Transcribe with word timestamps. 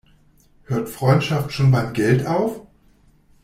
Hört 0.63 0.89
Freundschaft 0.89 1.51
schon 1.51 1.69
beim 1.69 1.93
Geld 1.93 2.25
auf? 2.25 2.61